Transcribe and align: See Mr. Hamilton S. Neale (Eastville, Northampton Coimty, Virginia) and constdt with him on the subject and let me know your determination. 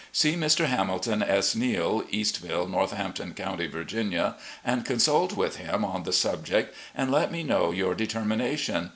See 0.11 0.33
Mr. 0.35 0.65
Hamilton 0.65 1.21
S. 1.21 1.53
Neale 1.55 2.01
(Eastville, 2.11 2.67
Northampton 2.67 3.35
Coimty, 3.35 3.69
Virginia) 3.69 4.35
and 4.65 4.83
constdt 4.83 5.33
with 5.37 5.57
him 5.57 5.85
on 5.85 6.01
the 6.05 6.11
subject 6.11 6.73
and 6.95 7.11
let 7.11 7.31
me 7.31 7.43
know 7.43 7.69
your 7.69 7.93
determination. 7.93 8.89